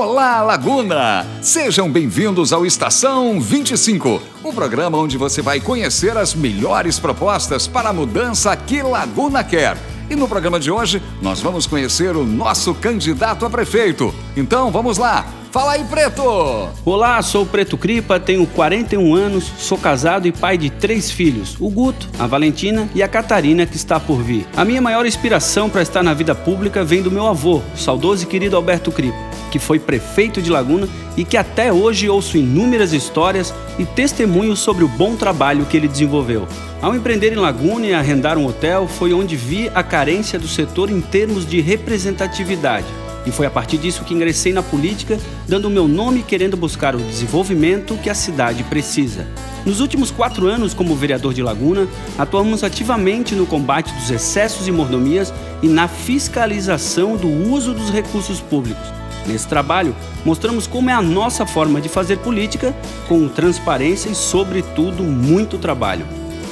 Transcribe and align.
Olá, 0.00 0.42
Laguna! 0.42 1.26
Sejam 1.42 1.90
bem-vindos 1.90 2.52
ao 2.52 2.64
Estação 2.64 3.40
25, 3.40 4.22
um 4.44 4.54
programa 4.54 4.96
onde 4.96 5.18
você 5.18 5.42
vai 5.42 5.58
conhecer 5.58 6.16
as 6.16 6.36
melhores 6.36 7.00
propostas 7.00 7.66
para 7.66 7.88
a 7.88 7.92
mudança 7.92 8.54
que 8.54 8.80
Laguna 8.80 9.42
quer. 9.42 9.76
E 10.08 10.14
no 10.14 10.28
programa 10.28 10.60
de 10.60 10.70
hoje, 10.70 11.02
nós 11.20 11.40
vamos 11.40 11.66
conhecer 11.66 12.14
o 12.14 12.24
nosso 12.24 12.76
candidato 12.76 13.44
a 13.44 13.50
prefeito. 13.50 14.14
Então, 14.36 14.70
vamos 14.70 14.98
lá! 14.98 15.26
Fala 15.50 15.72
aí, 15.72 15.84
Preto! 15.84 16.68
Olá, 16.84 17.22
sou 17.22 17.44
o 17.44 17.46
Preto 17.46 17.78
Cripa, 17.78 18.20
tenho 18.20 18.46
41 18.46 19.14
anos, 19.14 19.50
sou 19.56 19.78
casado 19.78 20.28
e 20.28 20.32
pai 20.32 20.58
de 20.58 20.68
três 20.68 21.10
filhos: 21.10 21.56
o 21.58 21.70
Guto, 21.70 22.06
a 22.18 22.26
Valentina 22.26 22.86
e 22.94 23.02
a 23.02 23.08
Catarina, 23.08 23.64
que 23.64 23.76
está 23.76 23.98
por 23.98 24.22
vir. 24.22 24.46
A 24.54 24.62
minha 24.62 24.82
maior 24.82 25.06
inspiração 25.06 25.70
para 25.70 25.80
estar 25.80 26.02
na 26.02 26.12
vida 26.12 26.34
pública 26.34 26.84
vem 26.84 27.00
do 27.00 27.10
meu 27.10 27.26
avô, 27.26 27.62
o 27.74 27.78
saudoso 27.78 28.24
e 28.24 28.26
querido 28.26 28.56
Alberto 28.56 28.92
Cripa, 28.92 29.16
que 29.50 29.58
foi 29.58 29.78
prefeito 29.78 30.42
de 30.42 30.50
Laguna 30.50 30.86
e 31.16 31.24
que 31.24 31.38
até 31.38 31.72
hoje 31.72 32.10
ouço 32.10 32.36
inúmeras 32.36 32.92
histórias 32.92 33.54
e 33.78 33.86
testemunhos 33.86 34.58
sobre 34.58 34.84
o 34.84 34.88
bom 34.88 35.16
trabalho 35.16 35.64
que 35.64 35.78
ele 35.78 35.88
desenvolveu. 35.88 36.46
Ao 36.82 36.94
empreender 36.94 37.32
em 37.32 37.36
Laguna 37.36 37.86
e 37.86 37.94
arrendar 37.94 38.36
um 38.36 38.46
hotel, 38.46 38.86
foi 38.86 39.14
onde 39.14 39.34
vi 39.34 39.70
a 39.74 39.82
carência 39.82 40.38
do 40.38 40.46
setor 40.46 40.90
em 40.90 41.00
termos 41.00 41.46
de 41.46 41.58
representatividade. 41.62 43.07
E 43.26 43.30
foi 43.30 43.46
a 43.46 43.50
partir 43.50 43.78
disso 43.78 44.04
que 44.04 44.14
ingressei 44.14 44.52
na 44.52 44.62
política, 44.62 45.18
dando 45.46 45.66
o 45.66 45.70
meu 45.70 45.86
nome 45.86 46.22
querendo 46.22 46.56
buscar 46.56 46.94
o 46.94 46.98
desenvolvimento 46.98 47.96
que 47.98 48.08
a 48.08 48.14
cidade 48.14 48.62
precisa. 48.64 49.26
Nos 49.66 49.80
últimos 49.80 50.10
quatro 50.10 50.46
anos, 50.46 50.72
como 50.72 50.96
vereador 50.96 51.34
de 51.34 51.42
Laguna, 51.42 51.86
atuamos 52.16 52.64
ativamente 52.64 53.34
no 53.34 53.46
combate 53.46 53.92
dos 53.92 54.10
excessos 54.10 54.66
e 54.66 54.72
mordomias 54.72 55.32
e 55.62 55.68
na 55.68 55.88
fiscalização 55.88 57.16
do 57.16 57.28
uso 57.28 57.74
dos 57.74 57.90
recursos 57.90 58.40
públicos. 58.40 58.86
Nesse 59.26 59.46
trabalho, 59.46 59.94
mostramos 60.24 60.66
como 60.66 60.88
é 60.88 60.94
a 60.94 61.02
nossa 61.02 61.44
forma 61.44 61.80
de 61.80 61.88
fazer 61.88 62.18
política, 62.18 62.74
com 63.06 63.28
transparência 63.28 64.08
e, 64.08 64.14
sobretudo, 64.14 65.02
muito 65.02 65.58
trabalho. 65.58 66.06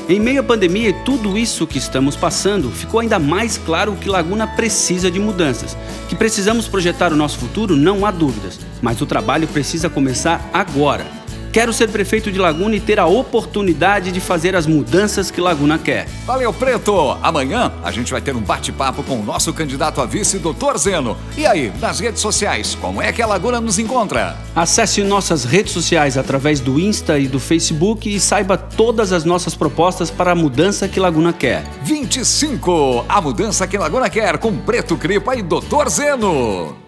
Em 0.09 0.21
meio 0.21 0.41
à 0.41 0.45
pandemia 0.45 0.91
e 0.91 1.05
tudo 1.05 1.37
isso 1.37 1.67
que 1.67 1.79
estamos 1.79 2.15
passando, 2.15 2.71
ficou 2.71 3.01
ainda 3.01 3.19
mais 3.19 3.59
claro 3.59 3.97
que 3.97 4.09
Laguna 4.09 4.47
precisa 4.47 5.11
de 5.11 5.19
mudanças. 5.19 5.77
Que 6.09 6.15
precisamos 6.15 6.69
projetar 6.69 7.13
o 7.13 7.17
nosso 7.17 7.39
futuro, 7.39 7.75
não 7.75 8.07
há 8.07 8.13
dúvidas, 8.13 8.61
mas 8.81 9.01
o 9.01 9.07
trabalho 9.07 9.49
precisa 9.49 9.91
começar 9.91 10.49
agora. 10.53 11.16
Quero 11.57 11.73
ser 11.73 11.89
prefeito 11.89 12.31
de 12.31 12.39
Laguna 12.39 12.77
e 12.77 12.81
ter 12.81 13.01
a 13.01 13.07
oportunidade 13.07 14.13
de 14.13 14.21
fazer 14.21 14.55
as 14.55 14.67
mudanças 14.67 15.31
que 15.31 15.41
Laguna 15.41 15.79
quer. 15.79 16.07
Valeu, 16.27 16.53
Preto! 16.53 17.17
Amanhã 17.23 17.73
a 17.83 17.91
gente 17.91 18.13
vai 18.13 18.21
ter 18.21 18.37
um 18.37 18.43
bate-papo 18.43 19.03
com 19.03 19.21
o 19.21 19.25
nosso 19.25 19.55
candidato 19.55 20.03
a 20.03 20.05
vice, 20.05 20.39
Dr. 20.39 20.77
Zeno. 20.77 21.17
E 21.35 21.47
aí, 21.47 21.73
nas 21.81 21.99
redes 21.99 22.21
sociais, 22.21 22.77
como 22.79 23.01
é 23.01 23.11
que 23.11 23.23
a 23.23 23.27
Laguna 23.27 23.59
nos 23.59 23.79
encontra? 23.79 24.37
Acesse 24.55 25.03
nossas 25.03 25.47
redes 25.47 25.73
sociais 25.73 26.19
através 26.19 26.61
do 26.61 26.79
Insta 26.79 27.19
e 27.19 27.27
do 27.27 27.41
Facebook 27.41 28.15
e 28.15 28.21
saiba 28.21 28.59
todas 28.59 29.11
as 29.11 29.25
nossas 29.25 29.55
propostas 29.55 30.11
para 30.11 30.33
a 30.33 30.35
mudança 30.35 30.87
que 30.87 31.01
Laguna 31.01 31.33
quer. 31.33 31.65
25! 31.85 33.07
A 33.09 33.19
mudança 33.23 33.67
que 33.67 33.79
Laguna 33.79 34.11
quer 34.11 34.37
com 34.37 34.55
Preto 34.59 34.95
Cripa 34.99 35.35
e 35.35 35.41
Dr. 35.41 35.89
Zeno. 35.89 36.86